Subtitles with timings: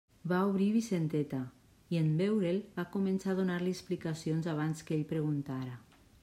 [0.29, 1.41] Va obrir Vicenteta,
[1.95, 5.79] i en veure'l va començar a donar-li explicacions abans que ell preguntara.